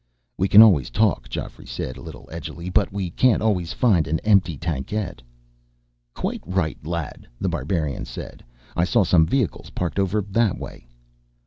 "We 0.35 0.47
can 0.47 0.63
always 0.63 0.89
talk," 0.89 1.29
Geoffrey 1.29 1.67
said 1.67 1.95
a 1.95 2.01
little 2.01 2.27
edgily. 2.31 2.71
"But 2.73 2.91
we 2.91 3.11
can't 3.11 3.43
always 3.43 3.71
find 3.71 4.07
an 4.07 4.17
empty 4.21 4.57
tankette." 4.57 5.21
"Quite 6.15 6.41
right, 6.43 6.83
lad," 6.83 7.27
The 7.39 7.49
Barbarian 7.49 8.05
said. 8.05 8.43
"I 8.75 8.83
saw 8.83 9.03
some 9.03 9.27
vehicles 9.27 9.69
parked 9.69 9.99
over 9.99 10.21
that 10.27 10.57
way." 10.57 10.87